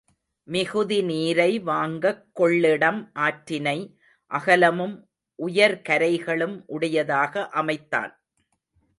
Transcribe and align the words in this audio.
மிகுதி 0.47 1.01
நீரை 1.01 1.59
வாங்கக் 1.59 2.23
கொள்ளிடம் 2.39 3.01
ஆற்றினை 3.19 3.75
அகலமும் 4.31 4.95
உயர் 5.35 5.81
கரைகளும் 5.89 6.55
உடையதாக 6.67 7.47
அமைத்தான். 7.49 8.11